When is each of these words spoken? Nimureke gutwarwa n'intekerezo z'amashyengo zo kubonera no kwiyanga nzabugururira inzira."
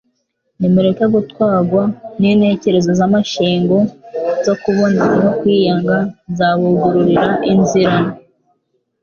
Nimureke 0.59 1.05
gutwarwa 1.15 1.83
n'intekerezo 2.19 2.89
z'amashyengo 2.99 3.77
zo 4.45 4.53
kubonera 4.61 5.13
no 5.23 5.31
kwiyanga 5.39 5.97
nzabugururira 6.31 7.25
inzira." 7.53 7.97